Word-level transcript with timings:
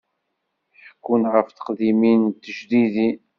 Ḥekkun 0.83 1.23
ɣef 1.33 1.47
teqdimin 1.49 2.21
d 2.29 2.33
tejdidin. 2.43 3.17